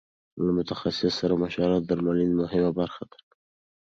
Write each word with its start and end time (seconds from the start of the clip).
له 0.45 0.51
متخصص 0.57 1.13
سره 1.21 1.33
مشوره 1.43 1.77
د 1.79 1.83
درملنې 1.89 2.35
مهمه 2.41 2.71
برخه 2.79 3.03
ده. 3.11 3.17